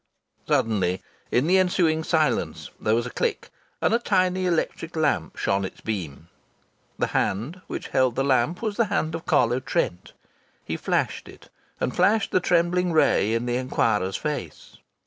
Suddenly, 0.47 0.99
in 1.29 1.45
the 1.45 1.59
ensuing 1.59 2.03
silence, 2.03 2.71
there 2.79 2.95
was 2.95 3.05
a 3.05 3.11
click, 3.11 3.51
and 3.83 3.93
a 3.93 3.99
tiny 3.99 4.47
electric 4.47 4.95
lamp 4.95 5.37
shot 5.37 5.63
its 5.63 5.79
beam. 5.81 6.27
The 6.97 7.05
hand 7.13 7.61
which 7.67 7.89
held 7.89 8.15
the 8.15 8.23
lamp 8.23 8.63
was 8.63 8.77
the 8.77 8.85
hand 8.85 9.13
of 9.13 9.27
Carlo 9.27 9.59
Trent. 9.59 10.13
He 10.65 10.75
flashed 10.75 11.29
it 11.29 11.49
and 11.79 11.95
flashed 11.95 12.31
the 12.31 12.39
trembling 12.39 12.91
ray 12.93 13.35
in 13.35 13.45
the 13.45 13.57
inquirer's 13.57 14.15
face. 14.17 14.77